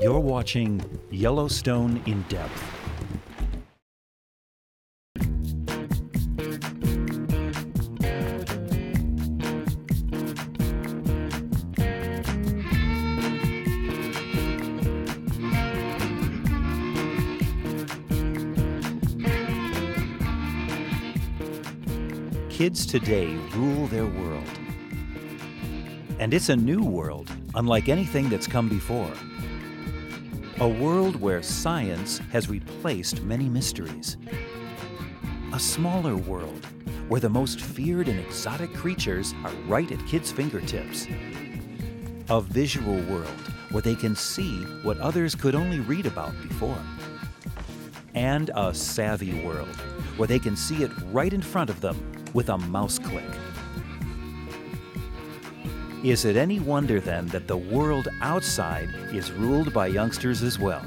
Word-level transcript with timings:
You're 0.00 0.20
watching 0.20 0.80
Yellowstone 1.10 2.00
in 2.06 2.22
Depth. 2.28 2.62
Kids 22.48 22.86
today 22.86 23.34
rule 23.54 23.88
their 23.88 24.06
world. 24.06 24.44
And 26.20 26.32
it's 26.32 26.50
a 26.50 26.56
new 26.56 26.84
world, 26.84 27.32
unlike 27.56 27.88
anything 27.88 28.28
that's 28.28 28.46
come 28.46 28.68
before. 28.68 29.12
A 30.60 30.66
world 30.66 31.14
where 31.20 31.40
science 31.40 32.18
has 32.32 32.48
replaced 32.48 33.22
many 33.22 33.48
mysteries. 33.48 34.16
A 35.52 35.60
smaller 35.60 36.16
world 36.16 36.66
where 37.06 37.20
the 37.20 37.28
most 37.28 37.60
feared 37.60 38.08
and 38.08 38.18
exotic 38.18 38.74
creatures 38.74 39.34
are 39.44 39.52
right 39.68 39.88
at 39.92 40.04
kids' 40.08 40.32
fingertips. 40.32 41.06
A 42.28 42.40
visual 42.40 43.00
world 43.02 43.40
where 43.70 43.82
they 43.82 43.94
can 43.94 44.16
see 44.16 44.64
what 44.82 44.98
others 44.98 45.36
could 45.36 45.54
only 45.54 45.78
read 45.78 46.06
about 46.06 46.32
before. 46.42 46.82
And 48.16 48.50
a 48.56 48.74
savvy 48.74 49.44
world 49.44 49.76
where 50.16 50.26
they 50.26 50.40
can 50.40 50.56
see 50.56 50.82
it 50.82 50.90
right 51.12 51.32
in 51.32 51.40
front 51.40 51.70
of 51.70 51.80
them 51.80 51.96
with 52.34 52.48
a 52.48 52.58
mouse 52.58 52.98
click. 52.98 53.37
Is 56.04 56.24
it 56.24 56.36
any 56.36 56.60
wonder 56.60 57.00
then 57.00 57.26
that 57.28 57.48
the 57.48 57.56
world 57.56 58.06
outside 58.20 58.88
is 59.12 59.32
ruled 59.32 59.72
by 59.72 59.88
youngsters 59.88 60.44
as 60.44 60.56
well? 60.56 60.86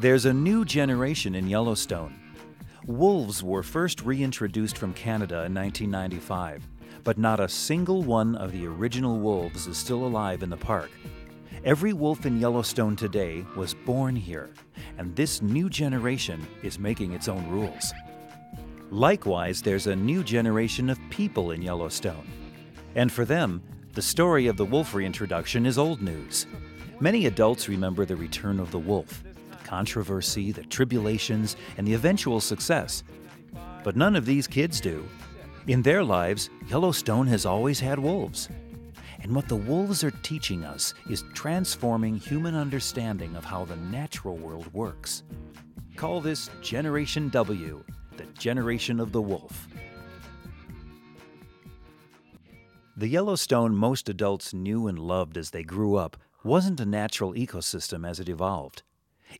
There's 0.00 0.24
a 0.24 0.32
new 0.32 0.64
generation 0.64 1.36
in 1.36 1.46
Yellowstone. 1.46 2.18
Wolves 2.84 3.44
were 3.44 3.62
first 3.62 4.02
reintroduced 4.02 4.76
from 4.76 4.92
Canada 4.94 5.44
in 5.44 5.54
1995, 5.54 6.66
but 7.04 7.16
not 7.16 7.38
a 7.38 7.48
single 7.48 8.02
one 8.02 8.34
of 8.34 8.50
the 8.50 8.66
original 8.66 9.20
wolves 9.20 9.68
is 9.68 9.76
still 9.76 10.04
alive 10.04 10.42
in 10.42 10.50
the 10.50 10.56
park. 10.56 10.90
Every 11.64 11.92
wolf 11.92 12.26
in 12.26 12.40
Yellowstone 12.40 12.96
today 12.96 13.46
was 13.54 13.72
born 13.72 14.16
here, 14.16 14.50
and 14.98 15.14
this 15.14 15.42
new 15.42 15.70
generation 15.70 16.44
is 16.64 16.76
making 16.80 17.12
its 17.12 17.28
own 17.28 17.48
rules. 17.48 17.92
Likewise, 18.90 19.62
there's 19.62 19.86
a 19.86 19.94
new 19.94 20.24
generation 20.24 20.90
of 20.90 20.98
people 21.08 21.52
in 21.52 21.62
Yellowstone. 21.62 22.26
And 22.94 23.12
for 23.12 23.24
them, 23.24 23.62
the 23.94 24.02
story 24.02 24.46
of 24.46 24.56
the 24.56 24.64
wolf 24.64 24.94
reintroduction 24.94 25.66
is 25.66 25.78
old 25.78 26.02
news. 26.02 26.46
Many 27.00 27.26
adults 27.26 27.68
remember 27.68 28.04
the 28.04 28.16
return 28.16 28.58
of 28.60 28.70
the 28.70 28.78
wolf, 28.78 29.22
the 29.50 29.56
controversy, 29.64 30.52
the 30.52 30.64
tribulations, 30.64 31.56
and 31.76 31.86
the 31.86 31.94
eventual 31.94 32.40
success. 32.40 33.04
But 33.84 33.96
none 33.96 34.16
of 34.16 34.26
these 34.26 34.46
kids 34.46 34.80
do. 34.80 35.06
In 35.66 35.82
their 35.82 36.02
lives, 36.02 36.50
Yellowstone 36.68 37.26
has 37.26 37.44
always 37.44 37.78
had 37.78 37.98
wolves. 37.98 38.48
And 39.20 39.34
what 39.34 39.48
the 39.48 39.56
wolves 39.56 40.02
are 40.04 40.10
teaching 40.22 40.64
us 40.64 40.94
is 41.10 41.24
transforming 41.34 42.16
human 42.16 42.54
understanding 42.54 43.34
of 43.36 43.44
how 43.44 43.64
the 43.64 43.76
natural 43.76 44.36
world 44.36 44.72
works. 44.72 45.24
Call 45.96 46.20
this 46.20 46.50
Generation 46.62 47.28
W, 47.30 47.84
the 48.16 48.26
generation 48.38 49.00
of 49.00 49.12
the 49.12 49.20
wolf. 49.20 49.68
The 52.98 53.06
Yellowstone 53.06 53.76
most 53.76 54.08
adults 54.08 54.52
knew 54.52 54.88
and 54.88 54.98
loved 54.98 55.36
as 55.36 55.50
they 55.50 55.62
grew 55.62 55.94
up 55.94 56.16
wasn't 56.42 56.80
a 56.80 56.84
natural 56.84 57.32
ecosystem 57.32 58.04
as 58.04 58.18
it 58.18 58.28
evolved. 58.28 58.82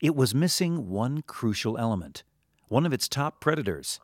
It 0.00 0.14
was 0.14 0.32
missing 0.32 0.88
one 0.88 1.22
crucial 1.22 1.76
element, 1.76 2.22
one 2.68 2.86
of 2.86 2.92
its 2.92 3.08
top 3.08 3.40
predators. 3.40 3.98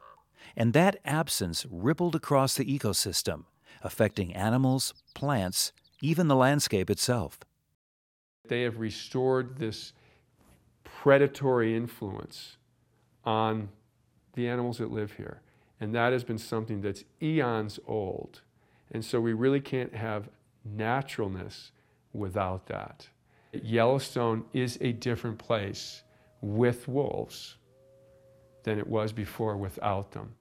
And 0.57 0.73
that 0.73 0.99
absence 1.05 1.67
rippled 1.71 2.17
across 2.17 2.57
the 2.57 2.65
ecosystem, 2.65 3.45
affecting 3.81 4.35
animals, 4.35 4.93
plants, 5.15 5.73
even 6.03 6.27
the 6.27 6.35
landscape 6.35 6.91
itself. 6.91 7.39
They 8.49 8.63
have 8.63 8.81
restored 8.81 9.59
this 9.59 9.93
predatory 10.83 11.77
influence 11.77 12.57
on 13.25 13.69
the 14.33 14.49
animals 14.49 14.79
that 14.79 14.91
live 14.91 15.13
here. 15.13 15.43
And 15.79 15.95
that 15.95 16.13
has 16.13 16.25
been 16.25 16.39
something 16.39 16.81
that's 16.81 17.05
eons 17.23 17.79
old. 17.87 18.41
And 18.95 19.05
so 19.05 19.21
we 19.21 19.33
really 19.33 19.61
can't 19.61 19.95
have 19.95 20.29
naturalness 20.65 21.73
without 22.13 22.67
that. 22.69 23.09
Yellowstone 23.53 24.45
is 24.53 24.79
a 24.81 24.93
different 24.93 25.39
place 25.39 26.03
with 26.41 26.89
wolves 26.89 27.57
than 28.63 28.79
it 28.79 28.87
was 28.87 29.13
before 29.13 29.57
without 29.57 30.13
them. 30.13 30.37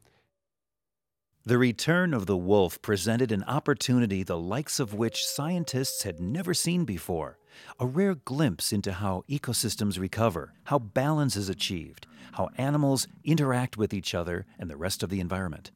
The 1.46 1.58
return 1.58 2.14
of 2.14 2.26
the 2.26 2.38
wolf 2.38 2.82
presented 2.82 3.32
an 3.32 3.44
opportunity 3.44 4.24
the 4.24 4.38
likes 4.38 4.80
of 4.80 4.94
which 4.94 5.26
scientists 5.26 6.04
had 6.04 6.22
never 6.22 6.54
seen 6.54 6.86
before 6.86 7.38
a 7.80 7.86
rare 7.86 8.16
glimpse 8.16 8.72
into 8.72 8.94
how 8.94 9.24
ecosystems 9.30 10.00
recover, 10.00 10.54
how 10.66 10.80
balance 10.80 11.36
is 11.36 11.50
achieved, 11.50 12.08
how 12.34 12.50
animals 12.58 13.08
interact 13.24 13.78
with 13.78 13.94
each 13.94 14.16
other 14.16 14.46
and 14.58 14.70
the 14.70 14.78
rest 14.78 15.04
of 15.04 15.10
the 15.10 15.20
environment. 15.20 15.72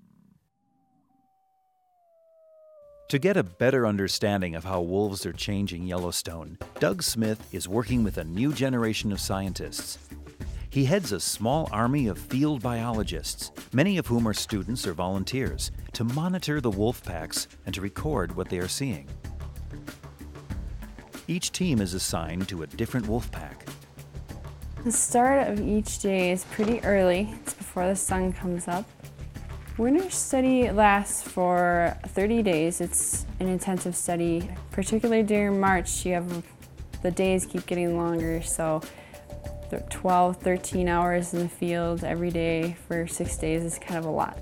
To 3.09 3.19
get 3.19 3.38
a 3.38 3.44
better 3.44 3.88
understanding 3.88 4.53
of 4.56 4.66
how 4.66 4.81
wolves 4.81 5.25
are 5.25 5.31
changing 5.31 5.88
Yellowstone, 5.88 6.57
Doug 6.81 7.01
Smith 7.01 7.41
is 7.53 7.66
working 7.66 8.03
with 8.03 8.18
a 8.18 8.25
new 8.25 8.51
generation 8.51 9.13
of 9.13 9.22
scientists. 9.22 9.97
He 10.69 10.84
heads 10.84 11.13
a 11.13 11.19
small 11.22 11.69
army 11.72 12.07
of 12.07 12.19
field 12.19 12.62
biologists, 12.62 13.51
many 13.72 13.97
of 13.97 14.07
whom 14.07 14.28
are 14.28 14.34
students 14.34 14.85
or 14.85 14.91
volunteers, 14.91 15.72
to 15.94 16.03
monitor 16.03 16.59
the 16.59 16.69
wolf 16.69 17.01
packs 17.01 17.47
and 17.66 17.73
to 17.75 17.79
record 17.79 18.35
what 18.35 18.50
they 18.50 18.59
are 18.59 18.68
seeing. 18.68 19.07
Each 21.29 21.53
team 21.53 21.79
is 21.79 21.94
assigned 21.94 22.50
to 22.50 22.63
a 22.63 22.68
different 22.68 23.07
wolf 23.07 23.31
pack. 23.31 23.66
The 24.84 24.91
start 24.91 25.47
of 25.47 25.62
each 25.62 26.00
day 26.00 26.31
is 26.31 26.44
pretty 26.51 26.81
early. 26.81 27.29
It's 27.41 27.53
before 27.53 27.88
the 27.88 27.95
sun 27.95 28.34
comes 28.34 28.68
up. 28.68 28.85
Winter 29.77 30.09
study 30.09 30.71
lasts 30.71 31.21
for 31.21 31.95
30 32.07 32.41
days. 32.41 32.81
It's 32.81 33.27
an 33.39 33.47
intensive 33.47 33.95
study. 33.95 34.49
Particularly 34.71 35.21
during 35.21 35.59
March, 35.59 36.03
you 36.03 36.13
have 36.13 36.43
the 37.03 37.11
days 37.11 37.45
keep 37.45 37.67
getting 37.67 37.95
longer, 37.95 38.41
so 38.41 38.81
12, 39.91 40.38
13 40.38 40.88
hours 40.88 41.35
in 41.35 41.41
the 41.41 41.49
field 41.49 42.03
every 42.03 42.31
day 42.31 42.75
for 42.88 43.05
six 43.05 43.38
days 43.38 43.63
is 43.63 43.77
kind 43.77 43.99
of 43.99 44.05
a 44.05 44.09
lot. 44.09 44.39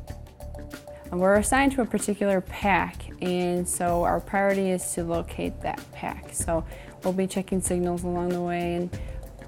And 1.12 1.20
we're 1.20 1.36
assigned 1.36 1.74
to 1.74 1.82
a 1.82 1.86
particular 1.86 2.40
pack, 2.40 2.96
and 3.22 3.68
so 3.68 4.04
our 4.04 4.22
priority 4.22 4.72
is 4.72 4.90
to 4.94 5.04
locate 5.04 5.60
that 5.62 5.84
pack. 5.92 6.30
So 6.32 6.66
we'll 7.04 7.12
be 7.12 7.28
checking 7.28 7.60
signals 7.60 8.06
along 8.06 8.30
the 8.30 8.42
way, 8.42 8.76
and 8.76 9.00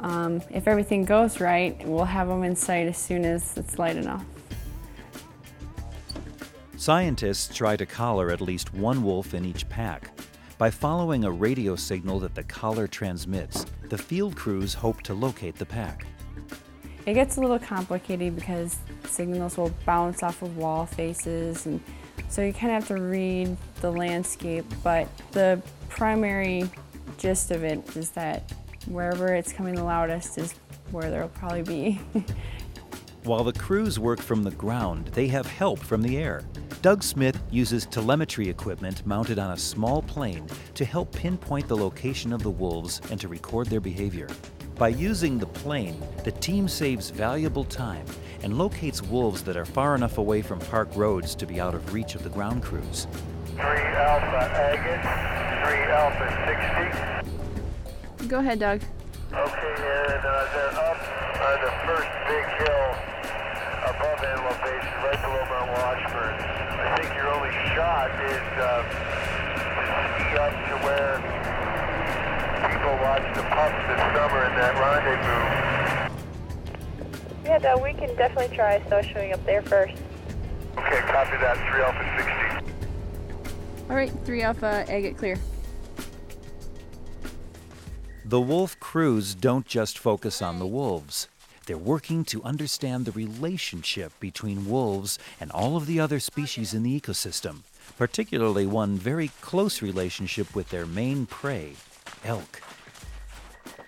um, 0.01 0.41
if 0.51 0.67
everything 0.67 1.05
goes 1.05 1.39
right, 1.39 1.81
we'll 1.87 2.03
have 2.03 2.27
them 2.27 2.43
in 2.43 2.57
sight 2.57 2.87
as 2.87 2.97
soon 2.97 3.23
as 3.23 3.55
it's 3.55 3.79
light 3.79 3.95
enough. 3.95 4.25
Scientists 6.79 7.55
try 7.55 7.75
to 7.75 7.87
collar 7.87 8.29
at 8.29 8.39
least 8.39 8.71
one 8.71 9.03
wolf 9.03 9.33
in 9.33 9.43
each 9.43 9.67
pack. 9.67 10.11
By 10.59 10.69
following 10.69 11.23
a 11.23 11.31
radio 11.31 11.75
signal 11.75 12.19
that 12.19 12.35
the 12.35 12.43
collar 12.43 12.85
transmits, 12.85 13.65
the 13.89 13.97
field 13.97 14.35
crews 14.35 14.75
hope 14.75 15.01
to 15.01 15.15
locate 15.15 15.55
the 15.55 15.65
pack. 15.65 16.05
It 17.07 17.15
gets 17.15 17.37
a 17.37 17.41
little 17.41 17.57
complicated 17.57 18.35
because 18.35 18.77
signals 19.05 19.57
will 19.57 19.73
bounce 19.87 20.21
off 20.21 20.43
of 20.43 20.55
wall 20.55 20.85
faces 20.85 21.65
and 21.65 21.81
so 22.29 22.43
you 22.43 22.53
kind 22.53 22.67
of 22.67 22.83
have 22.83 22.87
to 22.89 23.01
read 23.01 23.57
the 23.81 23.89
landscape, 23.89 24.65
but 24.83 25.07
the 25.31 25.59
primary 25.89 26.69
gist 27.17 27.49
of 27.49 27.63
it 27.63 27.97
is 27.97 28.11
that 28.11 28.51
wherever 28.85 29.33
it's 29.33 29.51
coming 29.51 29.73
the 29.73 29.83
loudest 29.83 30.37
is 30.37 30.53
where 30.91 31.09
there'll 31.09 31.29
probably 31.29 31.63
be. 31.63 31.99
While 33.23 33.43
the 33.43 33.53
crews 33.53 33.99
work 33.99 34.21
from 34.21 34.43
the 34.43 34.51
ground, 34.51 35.07
they 35.07 35.27
have 35.27 35.47
help 35.47 35.79
from 35.79 36.01
the 36.01 36.17
air. 36.17 36.43
Doug 36.87 37.03
Smith 37.03 37.37
uses 37.51 37.85
telemetry 37.85 38.47
equipment 38.47 39.05
mounted 39.05 39.39
on 39.39 39.51
a 39.51 39.57
small 39.57 40.01
plane 40.01 40.47
to 40.73 40.85
help 40.85 41.11
pinpoint 41.11 41.67
the 41.67 41.75
location 41.75 42.31
of 42.31 42.41
the 42.43 42.49
wolves 42.49 43.01
and 43.11 43.19
to 43.19 43.27
record 43.27 43.67
their 43.67 43.81
behavior. 43.81 44.29
By 44.75 44.87
using 44.87 45.37
the 45.37 45.47
plane, 45.47 46.01
the 46.23 46.31
team 46.31 46.69
saves 46.69 47.09
valuable 47.09 47.65
time 47.65 48.05
and 48.41 48.57
locates 48.57 49.01
wolves 49.01 49.43
that 49.43 49.57
are 49.57 49.65
far 49.65 49.95
enough 49.95 50.17
away 50.17 50.41
from 50.41 50.59
park 50.59 50.87
roads 50.95 51.35
to 51.35 51.45
be 51.45 51.59
out 51.59 51.75
of 51.75 51.93
reach 51.93 52.15
of 52.15 52.23
the 52.23 52.29
ground 52.29 52.63
crews. 52.63 53.05
3 53.47 53.59
Alpha 53.59 54.47
Agate, 54.55 55.03
3 55.67 55.91
Alpha 55.91 57.25
60. 58.15 58.27
Go 58.29 58.39
ahead, 58.39 58.59
Doug. 58.59 58.81
Okay, 59.33 59.75
and 60.07 60.25
uh, 60.25 60.47
they're 60.53 60.79
up 60.79 60.99
on 61.35 61.59
the 61.65 61.71
first 61.85 62.07
big 62.29 62.45
hill 62.65 62.95
above 63.89 64.23
Antelope 64.23 64.61
Basin, 64.63 64.87
right 65.03 65.21
below 65.21 65.43
Mount 65.49 65.71
Washburn. 65.71 66.56
I 66.79 66.97
think 67.01 67.13
your 67.15 67.27
only 67.33 67.51
shot 67.73 68.11
is 68.21 68.47
uh, 68.61 68.85
to 68.85 69.91
ski 70.13 70.37
up 70.37 70.53
to 70.53 70.75
where 70.85 71.17
people 72.71 72.93
watch 73.01 73.25
the 73.35 73.41
pups 73.43 73.81
this 73.89 74.01
summer 74.13 74.45
in 74.45 74.53
that 74.55 74.73
rendezvous. 74.77 75.57
Yeah, 77.45 77.57
no, 77.59 77.77
we 77.81 77.93
can 77.93 78.15
definitely 78.15 78.55
try 78.55 78.81
so 78.89 79.01
showing 79.01 79.33
up 79.33 79.43
there 79.45 79.61
first. 79.61 79.95
Okay, 80.77 80.99
copy 81.01 81.37
that. 81.37 81.57
3 81.71 81.81
Alpha 81.81 82.03
60. 82.63 83.89
All 83.89 83.95
right, 83.95 84.11
3 84.25 84.41
Alpha, 84.43 84.85
Agate 84.87 85.17
clear. 85.17 85.37
The 88.25 88.41
wolf 88.41 88.79
crews 88.79 89.33
don't 89.33 89.65
just 89.65 89.97
focus 89.97 90.41
on 90.41 90.59
the 90.59 90.67
wolves. 90.67 91.29
They're 91.67 91.77
working 91.77 92.23
to 92.25 92.41
understand 92.43 93.03
the 93.03 93.11
relationship 93.11 94.17
between 94.21 94.69
wolves 94.69 95.19
and 95.41 95.51
all 95.51 95.75
of 95.75 95.85
the 95.85 95.99
other 95.99 96.21
species 96.21 96.73
in 96.73 96.81
the 96.81 96.97
ecosystem, 96.97 97.63
particularly 97.97 98.65
one 98.65 98.95
very 98.95 99.31
close 99.41 99.81
relationship 99.81 100.55
with 100.55 100.69
their 100.69 100.85
main 100.85 101.25
prey, 101.25 101.73
elk. 102.23 102.61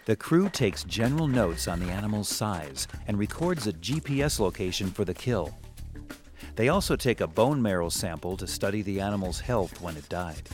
The 0.04 0.18
crew 0.18 0.50
takes 0.50 0.84
general 0.84 1.28
notes 1.30 1.70
on 1.70 1.80
the 1.80 1.90
animal's 1.90 2.28
size 2.28 2.86
and 3.08 3.18
records 3.18 3.66
a 3.66 3.72
GPS 3.72 4.42
location 4.42 4.92
for 4.92 5.06
the 5.06 5.14
kill. 5.14 5.58
They 6.58 6.68
also 6.68 6.98
take 6.98 7.22
a 7.22 7.28
bone 7.28 7.62
marrow 7.62 7.88
sample 7.88 8.36
to 8.38 8.46
study 8.48 8.82
the 8.82 9.00
animal's 9.00 9.40
health 9.40 9.80
when 9.80 9.96
it 9.96 10.10
died. 10.10 10.50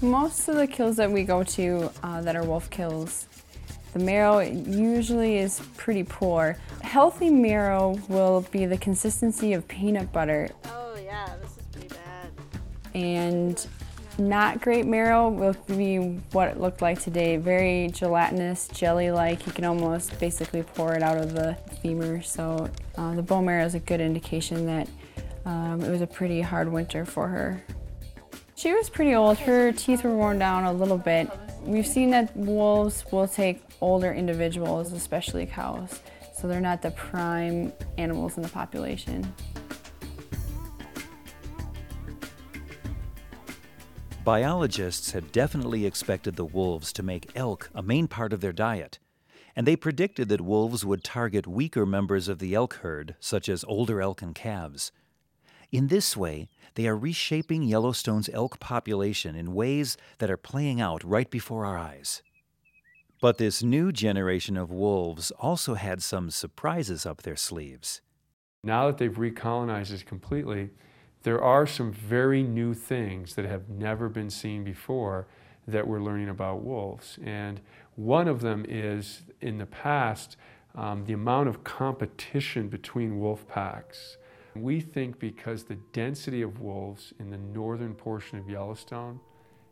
Most 0.00 0.48
of 0.48 0.56
the 0.56 0.66
kills 0.66 0.96
that 0.96 1.10
we 1.10 1.22
go 1.22 1.42
to 1.42 1.90
uh, 2.02 2.22
that 2.22 2.34
are 2.34 2.44
wolf 2.44 2.70
kills, 2.70 3.28
the 3.92 3.98
marrow 3.98 4.40
usually 4.40 5.38
is 5.38 5.60
pretty 5.76 6.02
poor. 6.04 6.56
Healthy 6.80 7.30
marrow 7.30 7.98
will 8.08 8.42
be 8.50 8.66
the 8.66 8.78
consistency 8.78 9.52
of 9.52 9.66
peanut 9.68 10.12
butter, 10.12 10.48
Oh, 10.66 10.96
yeah, 11.02 11.34
this 11.42 11.50
is 11.56 11.62
pretty 11.72 11.88
bad. 11.88 12.30
and 12.94 13.66
not 14.18 14.60
great 14.60 14.86
marrow 14.86 15.28
will 15.30 15.56
be 15.66 15.96
what 16.32 16.48
it 16.48 16.60
looked 16.60 16.82
like 16.82 17.00
today. 17.00 17.38
Very 17.38 17.88
gelatinous, 17.88 18.68
jelly-like. 18.68 19.46
You 19.46 19.52
can 19.52 19.64
almost 19.64 20.18
basically 20.20 20.62
pour 20.62 20.94
it 20.94 21.02
out 21.02 21.16
of 21.16 21.32
the 21.32 21.56
femur. 21.80 22.20
So 22.22 22.68
uh, 22.98 23.14
the 23.14 23.22
bone 23.22 23.46
marrow 23.46 23.64
is 23.64 23.74
a 23.74 23.78
good 23.80 24.00
indication 24.02 24.66
that 24.66 24.88
um, 25.46 25.82
it 25.82 25.90
was 25.90 26.02
a 26.02 26.06
pretty 26.06 26.42
hard 26.42 26.70
winter 26.70 27.06
for 27.06 27.26
her. 27.28 27.62
She 28.54 28.72
was 28.74 28.90
pretty 28.90 29.14
old. 29.14 29.38
Her 29.38 29.72
teeth 29.72 30.04
were 30.04 30.14
worn 30.14 30.38
down 30.38 30.64
a 30.64 30.72
little 30.72 30.98
bit. 30.98 31.30
We've 31.64 31.86
seen 31.86 32.10
that 32.10 32.36
wolves 32.36 33.04
will 33.12 33.28
take 33.28 33.62
older 33.80 34.12
individuals, 34.12 34.92
especially 34.92 35.46
cows. 35.46 36.00
So 36.34 36.48
they're 36.48 36.60
not 36.60 36.82
the 36.82 36.90
prime 36.90 37.72
animals 37.98 38.36
in 38.36 38.42
the 38.42 38.48
population. 38.48 39.32
Biologists 44.24 45.12
had 45.12 45.32
definitely 45.32 45.86
expected 45.86 46.36
the 46.36 46.44
wolves 46.44 46.92
to 46.94 47.02
make 47.02 47.30
elk 47.34 47.70
a 47.74 47.82
main 47.82 48.06
part 48.06 48.32
of 48.32 48.40
their 48.40 48.52
diet, 48.52 48.98
and 49.56 49.66
they 49.66 49.76
predicted 49.76 50.28
that 50.28 50.40
wolves 50.40 50.84
would 50.84 51.02
target 51.02 51.46
weaker 51.46 51.86
members 51.86 52.28
of 52.28 52.38
the 52.38 52.54
elk 52.54 52.74
herd, 52.82 53.14
such 53.18 53.48
as 53.48 53.64
older 53.64 54.00
elk 54.00 54.22
and 54.22 54.34
calves. 54.34 54.92
In 55.72 55.86
this 55.86 56.14
way, 56.14 56.50
they 56.74 56.86
are 56.86 56.96
reshaping 56.96 57.62
Yellowstone's 57.62 58.28
elk 58.28 58.60
population 58.60 59.34
in 59.34 59.54
ways 59.54 59.96
that 60.18 60.30
are 60.30 60.36
playing 60.36 60.82
out 60.82 61.02
right 61.02 61.30
before 61.30 61.64
our 61.64 61.78
eyes. 61.78 62.22
But 63.22 63.38
this 63.38 63.62
new 63.62 63.90
generation 63.90 64.58
of 64.58 64.70
wolves 64.70 65.30
also 65.38 65.74
had 65.74 66.02
some 66.02 66.30
surprises 66.30 67.06
up 67.06 67.22
their 67.22 67.36
sleeves. 67.36 68.02
Now 68.62 68.86
that 68.86 68.98
they've 68.98 69.10
recolonized 69.10 69.94
us 69.94 70.02
completely, 70.02 70.70
there 71.22 71.42
are 71.42 71.66
some 71.66 71.90
very 71.90 72.42
new 72.42 72.74
things 72.74 73.34
that 73.36 73.46
have 73.46 73.70
never 73.70 74.10
been 74.10 74.28
seen 74.28 74.64
before 74.64 75.26
that 75.66 75.86
we're 75.86 76.02
learning 76.02 76.28
about 76.28 76.62
wolves. 76.62 77.18
And 77.24 77.60
one 77.94 78.28
of 78.28 78.42
them 78.42 78.66
is 78.68 79.22
in 79.40 79.56
the 79.56 79.66
past, 79.66 80.36
um, 80.74 81.06
the 81.06 81.14
amount 81.14 81.48
of 81.48 81.64
competition 81.64 82.68
between 82.68 83.20
wolf 83.20 83.48
packs. 83.48 84.18
We 84.54 84.80
think 84.80 85.18
because 85.18 85.64
the 85.64 85.78
density 85.92 86.42
of 86.42 86.60
wolves 86.60 87.14
in 87.18 87.30
the 87.30 87.38
northern 87.38 87.94
portion 87.94 88.38
of 88.38 88.48
Yellowstone 88.48 89.18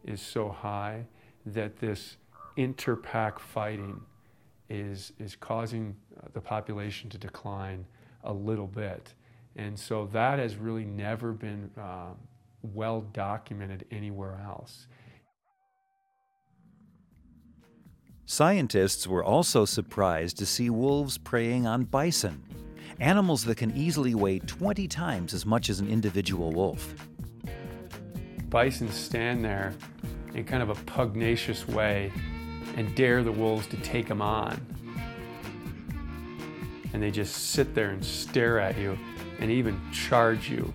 is 0.05 0.21
so 0.21 0.49
high 0.49 1.05
that 1.47 1.77
this 1.79 2.17
interpack 2.57 3.39
fighting 3.39 4.01
is, 4.69 5.13
is 5.19 5.37
causing 5.37 5.95
uh, 6.17 6.29
the 6.33 6.41
population 6.41 7.11
to 7.11 7.19
decline 7.19 7.85
a 8.25 8.33
little 8.33 8.67
bit. 8.67 9.15
And 9.57 9.79
so 9.79 10.09
that 10.13 10.39
has 10.39 10.57
really 10.57 10.85
never 10.85 11.33
been 11.33 11.71
uh, 11.79 12.15
well 12.63 13.03
documented 13.13 13.85
anywhere 13.91 14.41
else. 14.45 14.87
Scientists 18.27 19.09
were 19.09 19.25
also 19.25 19.65
surprised 19.65 20.39
to 20.39 20.47
see 20.47 20.71
wolves 20.71 21.19
preying 21.19 21.67
on 21.67 21.83
bison, 21.83 22.45
animals 23.01 23.45
that 23.45 23.57
can 23.57 23.75
easily 23.77 24.15
weigh 24.15 24.39
20 24.41 24.87
times 24.87 25.35
as 25.35 25.47
much 25.47 25.71
as 25.71 25.81
an 25.81 25.89
individual 25.89 26.53
wolf. 26.53 26.95
Bison 28.49 28.91
stand 28.91 29.45
there 29.45 29.75
in 30.35 30.45
kind 30.45 30.63
of 30.63 30.71
a 30.71 30.75
pugnacious 30.85 31.67
way 31.67 32.13
and 32.77 32.95
dare 32.95 33.23
the 33.23 33.33
wolves 33.33 33.67
to 33.69 33.77
take 33.79 34.07
them 34.07 34.23
on. 34.23 34.61
And 36.93 37.03
they 37.03 37.11
just 37.11 37.51
sit 37.51 37.75
there 37.75 37.91
and 37.91 38.05
stare 38.05 38.59
at 38.59 38.77
you 38.77 38.99
and 39.39 39.51
even 39.51 39.81
charge 39.93 40.51
you. 40.51 40.73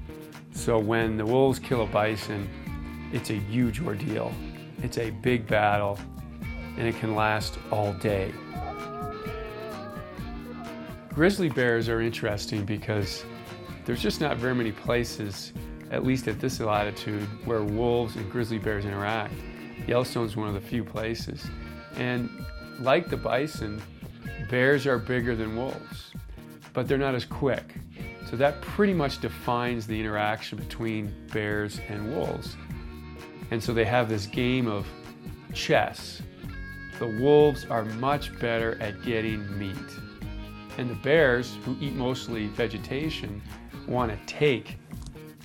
So 0.53 0.79
when 0.79 1.17
the 1.17 1.25
wolves 1.25 1.59
kill 1.59 1.83
a 1.83 1.87
bison, 1.87 2.49
it's 3.11 3.29
a 3.29 3.35
huge 3.35 3.81
ordeal. 3.81 4.33
It's 4.81 4.97
a 4.97 5.11
big 5.11 5.45
battle 5.47 5.99
and 6.77 6.87
it 6.87 6.97
can 6.99 7.15
last 7.15 7.57
all 7.71 7.93
day. 7.93 8.33
Grizzly 11.15 11.47
bears 11.47 11.87
are 11.87 12.01
interesting 12.01 12.65
because 12.65 13.23
there's 13.85 14.01
just 14.01 14.19
not 14.19 14.35
very 14.35 14.53
many 14.53 14.73
places, 14.73 15.53
at 15.89 16.03
least 16.03 16.27
at 16.27 16.41
this 16.41 16.59
latitude, 16.59 17.23
where 17.45 17.63
wolves 17.63 18.17
and 18.17 18.29
grizzly 18.29 18.57
bears 18.57 18.83
interact. 18.83 19.33
Yellowstone's 19.87 20.35
one 20.35 20.49
of 20.49 20.53
the 20.53 20.59
few 20.59 20.83
places. 20.83 21.47
And 21.95 22.29
like 22.81 23.09
the 23.09 23.15
bison, 23.15 23.81
bears 24.49 24.85
are 24.85 24.97
bigger 24.97 25.37
than 25.37 25.55
wolves, 25.55 26.11
but 26.73 26.85
they're 26.85 26.97
not 26.97 27.15
as 27.15 27.23
quick. 27.23 27.75
So 28.29 28.35
that 28.35 28.59
pretty 28.59 28.93
much 28.93 29.21
defines 29.21 29.87
the 29.87 29.97
interaction 29.97 30.57
between 30.57 31.15
bears 31.31 31.79
and 31.87 32.13
wolves. 32.13 32.57
And 33.51 33.63
so 33.63 33.73
they 33.73 33.85
have 33.85 34.09
this 34.09 34.25
game 34.25 34.67
of 34.67 34.85
chess. 35.53 36.21
The 36.99 37.07
wolves 37.07 37.63
are 37.69 37.85
much 37.85 38.37
better 38.37 38.77
at 38.81 39.01
getting 39.03 39.57
meat. 39.57 39.77
And 40.77 40.89
the 40.89 40.95
bears, 40.95 41.57
who 41.63 41.75
eat 41.79 41.93
mostly 41.93 42.47
vegetation, 42.47 43.41
want 43.87 44.11
to 44.11 44.33
take 44.33 44.77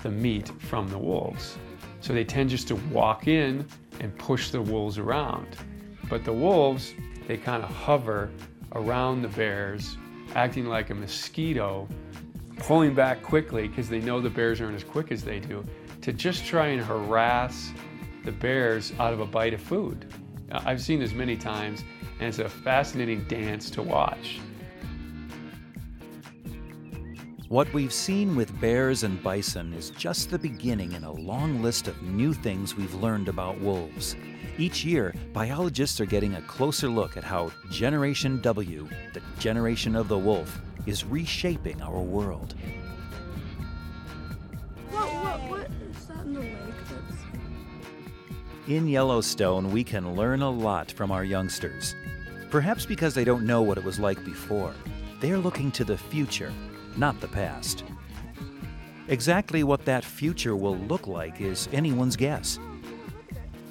the 0.03 0.09
meat 0.09 0.49
from 0.59 0.89
the 0.89 0.97
wolves. 0.97 1.57
So 2.01 2.13
they 2.13 2.23
tend 2.23 2.49
just 2.49 2.67
to 2.69 2.75
walk 2.75 3.27
in 3.27 3.65
and 3.99 4.17
push 4.17 4.49
the 4.49 4.61
wolves 4.61 4.97
around. 4.97 5.47
But 6.09 6.25
the 6.25 6.33
wolves, 6.33 6.93
they 7.27 7.37
kind 7.37 7.63
of 7.63 7.69
hover 7.69 8.31
around 8.73 9.21
the 9.21 9.27
bears, 9.29 9.97
acting 10.35 10.65
like 10.65 10.89
a 10.89 10.95
mosquito, 10.95 11.87
pulling 12.57 12.93
back 12.93 13.21
quickly 13.21 13.67
because 13.67 13.89
they 13.89 13.99
know 13.99 14.19
the 14.19 14.29
bears 14.29 14.59
aren't 14.59 14.75
as 14.75 14.83
quick 14.83 15.11
as 15.11 15.23
they 15.23 15.39
do, 15.39 15.65
to 16.01 16.11
just 16.11 16.45
try 16.45 16.67
and 16.67 16.83
harass 16.83 17.71
the 18.25 18.31
bears 18.31 18.93
out 18.99 19.13
of 19.13 19.19
a 19.19 19.25
bite 19.25 19.53
of 19.53 19.61
food. 19.61 20.11
I've 20.51 20.81
seen 20.81 20.99
this 20.99 21.13
many 21.13 21.37
times, 21.37 21.83
and 22.19 22.27
it's 22.27 22.39
a 22.39 22.49
fascinating 22.49 23.23
dance 23.25 23.69
to 23.71 23.81
watch. 23.81 24.39
What 27.51 27.73
we've 27.73 27.91
seen 27.91 28.37
with 28.37 28.61
bears 28.61 29.03
and 29.03 29.21
bison 29.21 29.73
is 29.73 29.89
just 29.89 30.29
the 30.29 30.39
beginning 30.39 30.93
in 30.93 31.03
a 31.03 31.11
long 31.11 31.61
list 31.61 31.89
of 31.89 32.01
new 32.01 32.33
things 32.33 32.77
we've 32.77 32.93
learned 32.93 33.27
about 33.27 33.59
wolves. 33.59 34.15
Each 34.57 34.85
year, 34.85 35.13
biologists 35.33 35.99
are 35.99 36.05
getting 36.05 36.35
a 36.35 36.41
closer 36.43 36.87
look 36.87 37.17
at 37.17 37.25
how 37.25 37.51
Generation 37.69 38.39
W, 38.39 38.87
the 39.13 39.21
generation 39.37 39.97
of 39.97 40.07
the 40.07 40.17
wolf, 40.17 40.61
is 40.85 41.03
reshaping 41.03 41.81
our 41.81 41.99
world. 41.99 42.55
What, 44.89 45.13
what, 45.13 45.49
what 45.49 45.69
is 45.89 46.05
that 46.05 46.23
in 46.23 46.33
the 46.35 46.39
lake 46.39 46.53
that's... 46.89 48.69
In 48.69 48.87
Yellowstone, 48.87 49.73
we 49.73 49.83
can 49.83 50.15
learn 50.15 50.41
a 50.41 50.49
lot 50.49 50.89
from 50.89 51.11
our 51.11 51.25
youngsters. 51.25 51.95
Perhaps 52.49 52.85
because 52.85 53.13
they 53.13 53.25
don't 53.25 53.45
know 53.45 53.61
what 53.61 53.77
it 53.77 53.83
was 53.83 53.99
like 53.99 54.23
before. 54.23 54.73
They're 55.19 55.37
looking 55.37 55.69
to 55.73 55.83
the 55.83 55.97
future, 55.97 56.53
not 56.97 57.19
the 57.19 57.27
past. 57.27 57.83
Exactly 59.07 59.63
what 59.63 59.85
that 59.85 60.05
future 60.05 60.55
will 60.55 60.77
look 60.77 61.07
like 61.07 61.41
is 61.41 61.67
anyone's 61.73 62.15
guess. 62.15 62.59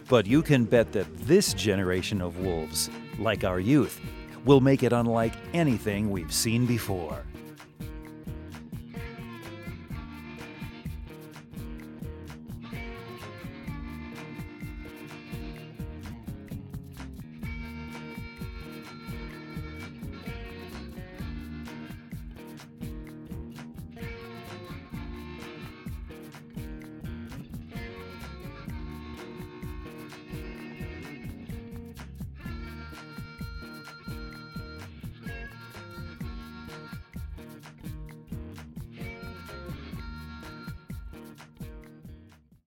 But 0.09 0.27
you 0.27 0.43
can 0.43 0.65
bet 0.65 0.93
that 0.93 1.07
this 1.19 1.55
generation 1.55 2.21
of 2.21 2.39
wolves, 2.41 2.91
like 3.19 3.45
our 3.45 3.61
youth, 3.61 4.01
will 4.45 4.61
make 4.61 4.83
it 4.83 4.93
unlike 4.93 5.35
anything 5.55 6.11
we've 6.11 6.33
seen 6.33 6.67
before. 6.67 7.23